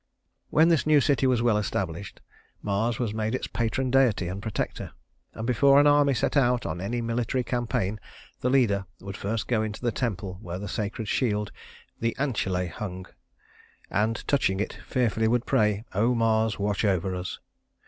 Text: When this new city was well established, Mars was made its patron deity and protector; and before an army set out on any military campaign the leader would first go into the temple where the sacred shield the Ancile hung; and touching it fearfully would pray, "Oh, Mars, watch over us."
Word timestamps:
When 0.49 0.69
this 0.69 0.87
new 0.87 0.99
city 0.99 1.27
was 1.27 1.43
well 1.43 1.59
established, 1.59 2.21
Mars 2.63 2.97
was 2.97 3.13
made 3.13 3.35
its 3.35 3.45
patron 3.45 3.91
deity 3.91 4.27
and 4.27 4.41
protector; 4.41 4.93
and 5.35 5.45
before 5.45 5.79
an 5.79 5.85
army 5.85 6.15
set 6.15 6.35
out 6.35 6.65
on 6.65 6.81
any 6.81 7.01
military 7.01 7.43
campaign 7.43 7.99
the 8.39 8.49
leader 8.49 8.87
would 8.99 9.15
first 9.15 9.47
go 9.47 9.61
into 9.61 9.81
the 9.83 9.91
temple 9.91 10.39
where 10.41 10.57
the 10.57 10.67
sacred 10.67 11.07
shield 11.07 11.51
the 11.99 12.15
Ancile 12.17 12.67
hung; 12.67 13.05
and 13.91 14.27
touching 14.27 14.59
it 14.59 14.73
fearfully 14.87 15.27
would 15.27 15.45
pray, 15.45 15.85
"Oh, 15.93 16.15
Mars, 16.15 16.57
watch 16.57 16.83
over 16.83 17.13
us." 17.13 17.37